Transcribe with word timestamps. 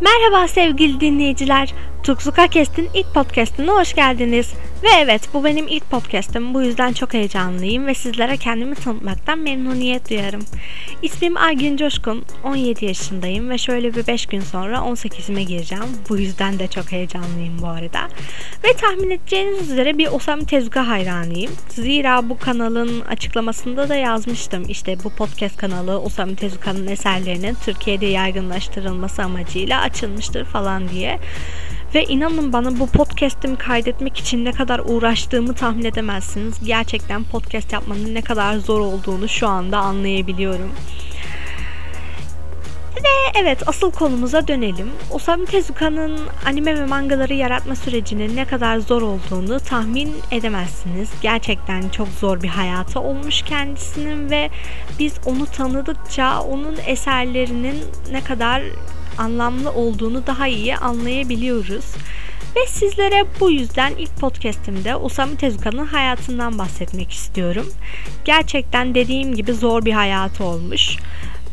Merhaba 0.00 0.48
sevgili 0.48 1.00
dinleyiciler. 1.00 1.74
Tuksuka 2.02 2.46
Kest'in 2.46 2.88
ilk 2.94 3.14
podcastine 3.14 3.70
hoş 3.70 3.94
geldiniz. 3.94 4.52
Ve 4.82 4.88
evet 5.00 5.28
bu 5.34 5.44
benim 5.44 5.68
ilk 5.68 5.90
podcastım. 5.90 6.54
Bu 6.54 6.62
yüzden 6.62 6.92
çok 6.92 7.14
heyecanlıyım 7.14 7.86
ve 7.86 7.94
sizlere 7.94 8.36
kendimi 8.36 8.74
tanıtmaktan 8.74 9.38
memnuniyet 9.38 10.10
duyarım. 10.10 10.42
İsmim 11.02 11.36
Aygün 11.36 11.76
Coşkun. 11.76 12.24
17 12.44 12.84
yaşındayım 12.84 13.50
ve 13.50 13.58
şöyle 13.58 13.94
bir 13.94 14.06
5 14.06 14.26
gün 14.26 14.40
sonra 14.40 14.76
18'ime 14.76 15.40
gireceğim. 15.40 15.84
Bu 16.08 16.18
yüzden 16.18 16.58
de 16.58 16.68
çok 16.68 16.92
heyecanlıyım 16.92 17.62
bu 17.62 17.66
arada. 17.66 18.08
Ve 18.64 18.72
tahmin 18.72 19.10
edeceğiniz 19.10 19.70
üzere 19.70 19.98
bir 19.98 20.06
Osam 20.06 20.40
Tezuka 20.40 20.88
hayranıyım. 20.88 21.52
Zira 21.68 22.28
bu 22.28 22.38
kanalın 22.38 23.00
açıklamasında 23.00 23.88
da 23.88 23.96
yazmıştım. 23.96 24.64
İşte 24.68 24.96
bu 25.04 25.10
podcast 25.10 25.56
kanalı 25.56 26.00
Osam 26.00 26.34
Tezuka'nın 26.34 26.86
eserlerinin 26.86 27.56
Türkiye'de 27.64 28.06
yaygınlaştırılması 28.06 29.22
amacıyla 29.22 29.80
açılmıştır 29.80 30.44
falan 30.44 30.88
diye. 30.88 31.18
Ve 31.94 32.04
inanın 32.04 32.52
bana 32.52 32.78
bu 32.78 32.86
podcast'imi 32.86 33.56
kaydetmek 33.56 34.18
için 34.18 34.44
ne 34.44 34.52
kadar 34.52 34.78
uğraştığımı 34.84 35.54
tahmin 35.54 35.84
edemezsiniz. 35.84 36.54
Gerçekten 36.64 37.24
podcast 37.24 37.72
yapmanın 37.72 38.14
ne 38.14 38.22
kadar 38.22 38.56
zor 38.56 38.80
olduğunu 38.80 39.28
şu 39.28 39.48
anda 39.48 39.78
anlayabiliyorum. 39.78 40.72
Ve 42.96 43.38
evet 43.40 43.68
asıl 43.68 43.90
konumuza 43.90 44.48
dönelim. 44.48 44.90
Osamu 45.10 45.44
Tezuka'nın 45.44 46.20
anime 46.46 46.80
ve 46.80 46.86
mangaları 46.86 47.34
yaratma 47.34 47.76
sürecinin 47.76 48.36
ne 48.36 48.44
kadar 48.44 48.78
zor 48.78 49.02
olduğunu 49.02 49.60
tahmin 49.60 50.14
edemezsiniz. 50.30 51.10
Gerçekten 51.22 51.88
çok 51.88 52.08
zor 52.08 52.42
bir 52.42 52.48
hayatı 52.48 53.00
olmuş 53.00 53.42
kendisinin 53.42 54.30
ve 54.30 54.50
biz 54.98 55.14
onu 55.26 55.46
tanıdıkça 55.46 56.40
onun 56.40 56.76
eserlerinin 56.86 57.76
ne 58.12 58.24
kadar 58.24 58.62
anlamlı 59.18 59.70
olduğunu 59.70 60.26
daha 60.26 60.46
iyi 60.46 60.76
anlayabiliyoruz. 60.76 61.84
Ve 62.56 62.66
sizlere 62.66 63.24
bu 63.40 63.50
yüzden 63.50 63.92
ilk 63.98 64.16
podcastimde 64.16 64.96
Osamu 64.96 65.36
Tezuka'nın 65.36 65.86
hayatından 65.86 66.58
bahsetmek 66.58 67.12
istiyorum. 67.12 67.66
Gerçekten 68.24 68.94
dediğim 68.94 69.34
gibi 69.34 69.52
zor 69.52 69.84
bir 69.84 69.92
hayatı 69.92 70.44
olmuş. 70.44 70.96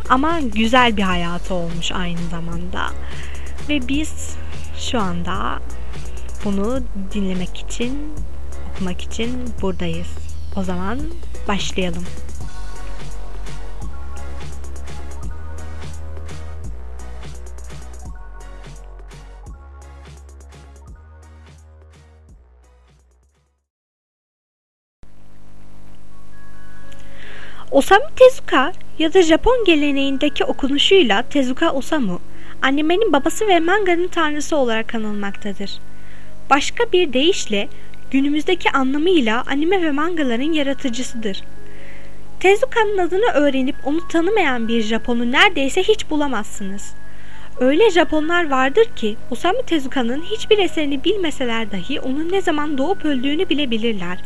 Ama 0.09 0.39
güzel 0.39 0.97
bir 0.97 1.01
hayatı 1.01 1.53
olmuş 1.53 1.91
aynı 1.91 2.29
zamanda. 2.31 2.89
Ve 3.69 3.87
biz 3.87 4.35
şu 4.77 4.99
anda 4.99 5.59
bunu 6.45 6.79
dinlemek 7.13 7.57
için, 7.57 7.99
okumak 8.71 9.01
için 9.01 9.31
buradayız. 9.61 10.07
O 10.55 10.63
zaman 10.63 10.99
başlayalım. 11.47 12.05
Osamu 27.73 28.05
Tezuka 28.15 28.73
ya 28.99 29.13
da 29.13 29.21
Japon 29.21 29.65
geleneğindeki 29.65 30.45
okunuşuyla 30.45 31.21
Tezuka 31.21 31.71
Osamu, 31.71 32.21
animenin 32.61 33.13
babası 33.13 33.47
ve 33.47 33.59
manganın 33.59 34.07
tanrısı 34.07 34.57
olarak 34.57 34.95
anılmaktadır. 34.95 35.79
Başka 36.49 36.91
bir 36.91 37.13
deyişle 37.13 37.69
günümüzdeki 38.11 38.71
anlamıyla 38.71 39.43
anime 39.47 39.81
ve 39.81 39.91
mangaların 39.91 40.53
yaratıcısıdır. 40.53 41.43
Tezuka'nın 42.39 42.97
adını 42.97 43.31
öğrenip 43.33 43.75
onu 43.85 44.07
tanımayan 44.07 44.67
bir 44.67 44.81
Japon'u 44.81 45.31
neredeyse 45.31 45.83
hiç 45.83 46.09
bulamazsınız. 46.09 46.93
Öyle 47.59 47.89
Japonlar 47.91 48.49
vardır 48.49 48.85
ki 48.95 49.15
Osamu 49.31 49.65
Tezuka'nın 49.65 50.21
hiçbir 50.21 50.57
eserini 50.57 51.03
bilmeseler 51.03 51.71
dahi 51.71 51.99
onun 51.99 52.31
ne 52.31 52.41
zaman 52.41 52.77
doğup 52.77 53.05
öldüğünü 53.05 53.49
bilebilirler. 53.49 54.17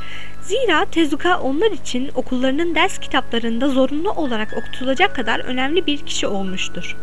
Zira 0.42 0.86
Tezuka 0.86 1.40
onlar 1.40 1.72
için 1.72 2.12
okullarının 2.16 2.76
ders 2.76 2.98
kitaplarında 2.98 3.70
zorunlu 3.70 4.12
olarak 4.12 4.54
okutulacak 4.58 5.16
kadar 5.16 5.40
önemli 5.40 5.86
bir 5.86 5.98
kişi 5.98 6.28
olmuştur. 6.28 6.98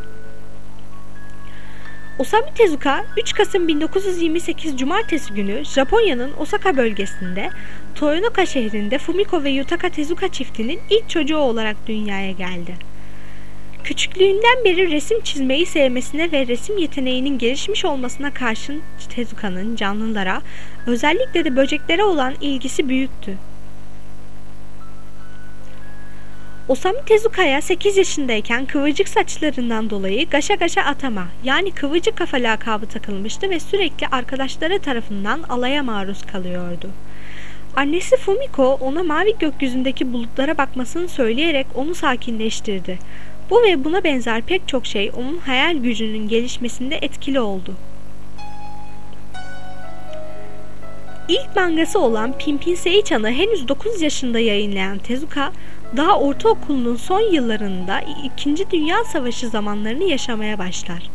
Osamu 2.18 2.46
Tezuka 2.54 3.04
3 3.16 3.34
Kasım 3.34 3.68
1928 3.68 4.78
Cumartesi 4.78 5.34
günü 5.34 5.64
Japonya'nın 5.64 6.32
Osaka 6.38 6.76
bölgesinde 6.76 7.50
Toyonoka 7.94 8.46
şehrinde 8.46 8.98
Fumiko 8.98 9.44
ve 9.44 9.50
Yutaka 9.50 9.88
Tezuka 9.88 10.28
çiftinin 10.28 10.80
ilk 10.90 11.10
çocuğu 11.10 11.36
olarak 11.36 11.76
dünyaya 11.86 12.30
geldi. 12.30 12.93
Küçüklüğünden 13.84 14.64
beri 14.64 14.90
resim 14.90 15.20
çizmeyi 15.20 15.66
sevmesine 15.66 16.32
ve 16.32 16.46
resim 16.46 16.78
yeteneğinin 16.78 17.38
gelişmiş 17.38 17.84
olmasına 17.84 18.34
karşın 18.34 18.82
Tezuka'nın 19.08 19.76
canlılara, 19.76 20.42
özellikle 20.86 21.44
de 21.44 21.56
böceklere 21.56 22.04
olan 22.04 22.34
ilgisi 22.40 22.88
büyüktü. 22.88 23.36
Osamu 26.68 26.98
Tezuka'ya 27.06 27.62
8 27.62 27.96
yaşındayken 27.96 28.66
kıvırcık 28.66 29.08
saçlarından 29.08 29.90
dolayı 29.90 30.30
Gaşa 30.30 30.54
Gaşa 30.54 30.82
Atama 30.82 31.26
yani 31.44 31.70
kıvırcık 31.70 32.16
kafa 32.16 32.36
lakabı 32.36 32.86
takılmıştı 32.86 33.50
ve 33.50 33.60
sürekli 33.60 34.06
arkadaşları 34.06 34.78
tarafından 34.78 35.42
alaya 35.42 35.82
maruz 35.82 36.22
kalıyordu. 36.26 36.90
Annesi 37.76 38.16
Fumiko 38.16 38.78
ona 38.80 39.02
mavi 39.02 39.34
gökyüzündeki 39.38 40.12
bulutlara 40.12 40.58
bakmasını 40.58 41.08
söyleyerek 41.08 41.66
onu 41.74 41.94
sakinleştirdi. 41.94 42.98
Bu 43.50 43.62
ve 43.62 43.84
buna 43.84 44.04
benzer 44.04 44.42
pek 44.42 44.68
çok 44.68 44.86
şey 44.86 45.12
onun 45.16 45.38
hayal 45.38 45.76
gücünün 45.76 46.28
gelişmesinde 46.28 46.96
etkili 46.96 47.40
oldu. 47.40 47.74
İlk 51.28 51.56
mangası 51.56 51.98
olan 51.98 52.38
Pimpin 52.38 52.74
Seichan'ı 52.74 53.30
henüz 53.30 53.68
9 53.68 54.02
yaşında 54.02 54.38
yayınlayan 54.38 54.98
Tezuka, 54.98 55.52
daha 55.96 56.18
ortaokulunun 56.20 56.96
son 56.96 57.20
yıllarında 57.20 58.00
2. 58.36 58.70
Dünya 58.70 59.04
Savaşı 59.04 59.48
zamanlarını 59.48 60.04
yaşamaya 60.04 60.58
başlar. 60.58 61.10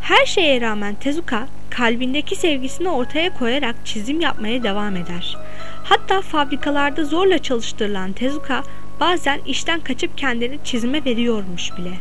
Her 0.00 0.26
şeye 0.26 0.60
rağmen 0.60 0.94
Tezuka, 0.94 1.46
kalbindeki 1.70 2.36
sevgisini 2.36 2.88
ortaya 2.88 3.34
koyarak 3.38 3.76
çizim 3.84 4.20
yapmaya 4.20 4.62
devam 4.62 4.96
eder. 4.96 5.36
Hatta 5.84 6.20
fabrikalarda 6.20 7.04
zorla 7.04 7.38
çalıştırılan 7.38 8.12
Tezuka, 8.12 8.62
Bazen 9.00 9.40
işten 9.46 9.80
kaçıp 9.80 10.18
kendini 10.18 10.58
çizime 10.64 11.04
veriyormuş 11.04 11.76
bile. 11.78 11.92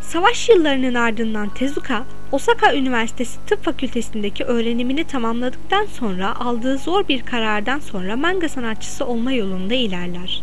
Savaş 0.00 0.48
yıllarının 0.48 0.94
ardından 0.94 1.48
Tezuka, 1.48 2.04
Osaka 2.32 2.74
Üniversitesi 2.74 3.38
Tıp 3.46 3.64
Fakültesindeki 3.64 4.44
öğrenimini 4.44 5.04
tamamladıktan 5.04 5.86
sonra 5.86 6.40
aldığı 6.40 6.78
zor 6.78 7.08
bir 7.08 7.22
karardan 7.22 7.78
sonra 7.78 8.16
manga 8.16 8.48
sanatçısı 8.48 9.06
olma 9.06 9.32
yolunda 9.32 9.74
ilerler. 9.74 10.42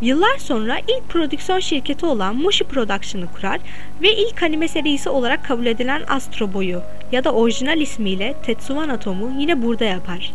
Yıllar 0.00 0.38
sonra 0.38 0.78
ilk 0.78 1.08
prodüksiyon 1.08 1.60
şirketi 1.60 2.06
olan 2.06 2.36
Mushi 2.36 2.64
Production'ı 2.64 3.26
kurar 3.32 3.60
ve 4.02 4.16
ilk 4.16 4.42
anime 4.42 4.68
serisi 4.68 5.08
olarak 5.08 5.44
kabul 5.44 5.66
edilen 5.66 6.02
Astro 6.08 6.52
Boy'u 6.52 6.82
ya 7.12 7.24
da 7.24 7.32
orijinal 7.32 7.80
ismiyle 7.80 8.34
Tetsuwan 8.42 8.88
Atom'u 8.88 9.40
yine 9.40 9.62
burada 9.62 9.84
yapar. 9.84 10.32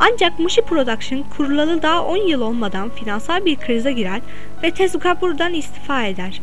Ancak 0.00 0.38
Mushi 0.38 0.62
Production 0.62 1.22
kurulalı 1.36 1.82
daha 1.82 2.04
10 2.04 2.16
yıl 2.16 2.40
olmadan 2.40 2.90
finansal 2.90 3.44
bir 3.44 3.56
krize 3.56 3.92
girer 3.92 4.20
ve 4.62 4.70
Tezuka 4.70 5.20
buradan 5.20 5.54
istifa 5.54 6.04
eder. 6.04 6.40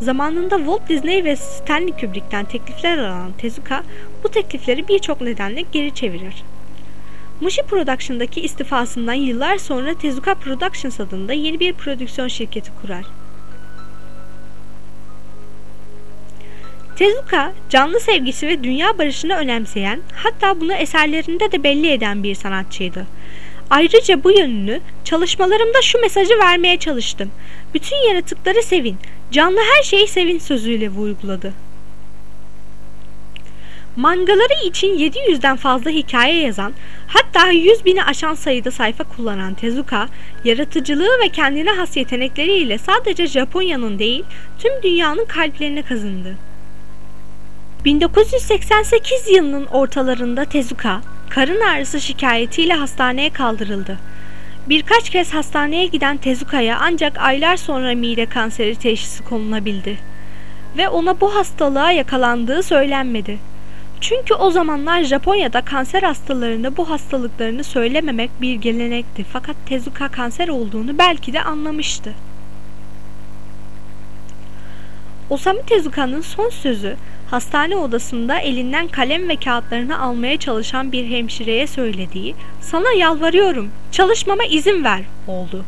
Zamanında 0.00 0.56
Walt 0.56 0.88
Disney 0.88 1.24
ve 1.24 1.36
Stanley 1.36 1.92
Kubrick'ten 1.92 2.44
teklifler 2.44 2.98
alan 2.98 3.32
Tezuka 3.38 3.82
bu 4.24 4.28
teklifleri 4.28 4.88
birçok 4.88 5.20
nedenle 5.20 5.64
geri 5.72 5.94
çevirir. 5.94 6.44
Mushi 7.40 7.62
Production'daki 7.62 8.40
istifasından 8.40 9.14
yıllar 9.14 9.58
sonra 9.58 9.94
Tezuka 9.94 10.34
Productions 10.34 11.00
adında 11.00 11.32
yeni 11.32 11.60
bir 11.60 11.72
prodüksiyon 11.72 12.28
şirketi 12.28 12.70
kurar. 12.82 13.04
Tezuka, 16.96 17.52
canlı 17.70 18.00
sevgisi 18.00 18.48
ve 18.48 18.64
dünya 18.64 18.98
barışını 18.98 19.34
önemseyen, 19.34 20.00
hatta 20.14 20.60
bunu 20.60 20.72
eserlerinde 20.72 21.52
de 21.52 21.62
belli 21.62 21.90
eden 21.90 22.22
bir 22.22 22.34
sanatçıydı. 22.34 23.06
Ayrıca 23.70 24.24
bu 24.24 24.30
yönünü 24.30 24.80
çalışmalarımda 25.04 25.82
şu 25.82 26.00
mesajı 26.00 26.38
vermeye 26.38 26.76
çalıştım. 26.76 27.30
Bütün 27.74 28.08
yaratıkları 28.08 28.62
sevin, 28.62 28.96
canlı 29.30 29.58
her 29.58 29.82
şeyi 29.82 30.08
sevin 30.08 30.38
sözüyle 30.38 30.88
vurguladı. 30.88 31.52
Mangaları 33.96 34.66
için 34.66 34.98
700'den 34.98 35.56
fazla 35.56 35.90
hikaye 35.90 36.40
yazan, 36.40 36.72
hatta 37.06 37.50
100 37.50 37.84
bini 37.84 38.04
aşan 38.04 38.34
sayıda 38.34 38.70
sayfa 38.70 39.04
kullanan 39.04 39.54
Tezuka, 39.54 40.08
yaratıcılığı 40.44 41.20
ve 41.24 41.28
kendine 41.28 41.70
has 41.70 41.96
yetenekleriyle 41.96 42.78
sadece 42.78 43.26
Japonya'nın 43.26 43.98
değil, 43.98 44.24
tüm 44.58 44.82
dünyanın 44.82 45.24
kalplerine 45.24 45.82
kazındı. 45.82 46.36
1988 47.84 49.28
yılının 49.28 49.66
ortalarında 49.66 50.44
Tezuka, 50.44 51.00
karın 51.30 51.60
ağrısı 51.60 52.00
şikayetiyle 52.00 52.74
hastaneye 52.74 53.30
kaldırıldı. 53.30 53.98
Birkaç 54.68 55.10
kez 55.10 55.34
hastaneye 55.34 55.86
giden 55.86 56.16
Tezuka'ya 56.16 56.78
ancak 56.80 57.18
aylar 57.18 57.56
sonra 57.56 57.94
mide 57.94 58.26
kanseri 58.26 58.76
teşhisi 58.76 59.24
konulabildi. 59.24 59.98
ve 60.78 60.88
ona 60.88 61.20
bu 61.20 61.34
hastalığa 61.34 61.92
yakalandığı 61.92 62.62
söylenmedi. 62.62 63.38
Çünkü 64.00 64.34
o 64.34 64.50
zamanlar 64.50 65.02
Japonya'da 65.02 65.60
kanser 65.60 66.02
hastalarına 66.02 66.76
bu 66.76 66.90
hastalıklarını 66.90 67.64
söylememek 67.64 68.30
bir 68.40 68.54
gelenekti. 68.54 69.24
Fakat 69.32 69.56
Tezuka 69.66 70.08
kanser 70.08 70.48
olduğunu 70.48 70.98
belki 70.98 71.32
de 71.32 71.42
anlamıştı. 71.42 72.14
Osamu 75.34 75.66
Tezuka'nın 75.66 76.20
son 76.20 76.50
sözü 76.50 76.96
hastane 77.30 77.76
odasında 77.76 78.38
elinden 78.38 78.88
kalem 78.88 79.28
ve 79.28 79.36
kağıtlarını 79.36 80.00
almaya 80.00 80.38
çalışan 80.38 80.92
bir 80.92 81.06
hemşireye 81.06 81.66
söylediği 81.66 82.34
"Sana 82.60 82.92
yalvarıyorum, 82.92 83.70
çalışmama 83.92 84.44
izin 84.44 84.84
ver." 84.84 85.00
oldu. 85.26 85.64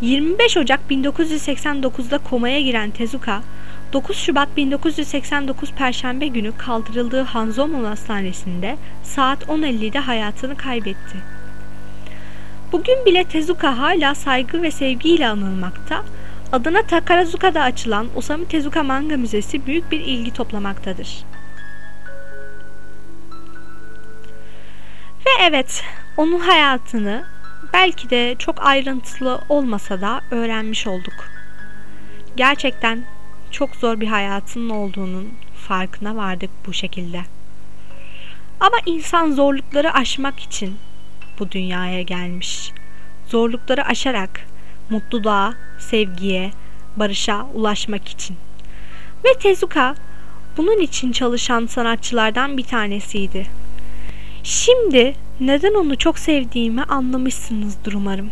25 0.00 0.56
Ocak 0.56 0.80
1989'da 0.90 2.18
komaya 2.18 2.60
giren 2.60 2.90
Tezuka, 2.90 3.42
9 3.92 4.16
Şubat 4.16 4.56
1989 4.56 5.72
Perşembe 5.72 6.26
günü 6.26 6.52
kaldırıldığı 6.56 7.22
Hanzomon 7.22 7.84
Hastanesi'nde 7.84 8.76
saat 9.02 9.42
10.50'de 9.42 9.98
hayatını 9.98 10.56
kaybetti. 10.56 11.16
Bugün 12.72 13.06
bile 13.06 13.24
Tezuka 13.24 13.78
hala 13.78 14.14
saygı 14.14 14.62
ve 14.62 14.70
sevgiyle 14.70 15.28
anılmakta, 15.28 16.02
adına 16.52 16.82
Takarazuka'da 16.82 17.62
açılan 17.62 18.06
Osamu 18.16 18.48
Tezuka 18.48 18.82
Manga 18.82 19.16
Müzesi 19.16 19.66
büyük 19.66 19.92
bir 19.92 20.00
ilgi 20.00 20.32
toplamaktadır. 20.32 21.24
Ve 25.26 25.30
evet, 25.40 25.84
onun 26.16 26.38
hayatını 26.38 27.24
belki 27.72 28.10
de 28.10 28.34
çok 28.38 28.66
ayrıntılı 28.66 29.40
olmasa 29.48 30.00
da 30.00 30.20
öğrenmiş 30.30 30.86
olduk. 30.86 31.28
Gerçekten 32.36 33.04
çok 33.50 33.76
zor 33.76 34.00
bir 34.00 34.06
hayatının 34.06 34.70
olduğunun 34.70 35.28
farkına 35.68 36.16
vardık 36.16 36.50
bu 36.66 36.72
şekilde. 36.72 37.20
Ama 38.60 38.76
insan 38.86 39.32
zorlukları 39.32 39.94
aşmak 39.94 40.40
için 40.40 40.76
bu 41.38 41.50
dünyaya 41.50 42.02
gelmiş. 42.02 42.72
Zorlukları 43.28 43.84
aşarak 43.84 44.51
mutluluğa, 44.90 45.54
sevgiye, 45.78 46.50
barışa 46.96 47.46
ulaşmak 47.54 48.08
için. 48.08 48.36
Ve 49.24 49.38
Tezuka 49.38 49.94
bunun 50.56 50.80
için 50.80 51.12
çalışan 51.12 51.66
sanatçılardan 51.66 52.56
bir 52.56 52.64
tanesiydi. 52.64 53.46
Şimdi 54.42 55.14
neden 55.40 55.74
onu 55.74 55.98
çok 55.98 56.18
sevdiğimi 56.18 56.82
anlamışsınızdır 56.82 57.92
umarım. 57.92 58.30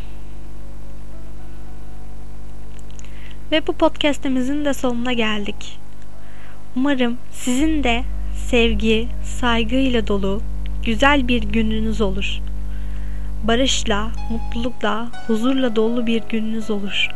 Ve 3.53 3.67
bu 3.67 3.73
podcastimizin 3.73 4.65
de 4.65 4.75
sonuna 4.75 5.13
geldik. 5.13 5.79
Umarım 6.77 7.19
sizin 7.33 7.85
de 7.85 8.05
sevgi, 8.49 9.09
saygıyla 9.41 10.07
dolu 10.07 10.43
güzel 10.85 11.29
bir 11.29 11.43
gününüz 11.43 12.01
olur. 12.01 12.41
Barışla, 13.45 14.11
mutlulukla, 14.31 15.11
huzurla 15.27 15.77
dolu 15.77 16.07
bir 16.07 16.23
gününüz 16.23 16.71
olur. 16.71 17.09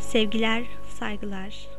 Sevgiler, 0.00 0.62
saygılar. 0.98 1.71